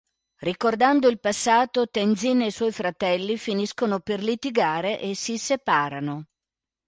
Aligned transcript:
Ricordando 0.39 1.07
il 1.09 1.19
passato 1.19 1.87
Tenzin 1.87 2.41
e 2.41 2.45
i 2.47 2.51
suoi 2.51 2.71
fratelli 2.71 3.37
finiscono 3.37 3.99
per 3.99 4.23
litigare 4.23 4.99
e 4.99 5.13
si 5.13 5.37
separano. 5.37 6.25